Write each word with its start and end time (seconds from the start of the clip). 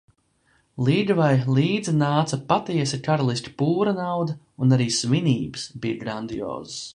Līgavai 0.85 1.33
līdzi 1.57 1.93
nāca 1.97 2.39
patiesi 2.53 2.99
karaliska 3.09 3.53
pūra 3.63 3.95
nauda, 4.01 4.39
un 4.65 4.75
arī 4.79 4.89
svinības 5.01 5.69
bija 5.85 6.03
grandiozas. 6.07 6.81